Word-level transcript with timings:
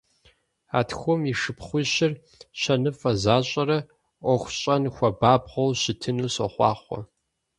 А 0.79 0.81
тхум 0.87 1.21
и 1.31 1.33
шыпхъуищыр 1.41 2.11
щэныфӀэ 2.59 3.11
защӀэрэ 3.23 3.79
Ӏуэху 3.87 4.53
щӀэн 4.59 4.83
хуэпабгъэу 4.95 5.77
щытыну 5.81 6.29
сохъуахъуэ! 6.35 6.99